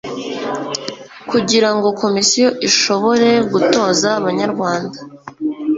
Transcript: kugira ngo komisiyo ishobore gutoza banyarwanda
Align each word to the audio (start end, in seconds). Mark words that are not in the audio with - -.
kugira 1.29 1.69
ngo 1.75 1.87
komisiyo 2.01 2.49
ishobore 2.67 3.29
gutoza 3.51 4.09
banyarwanda 4.25 4.97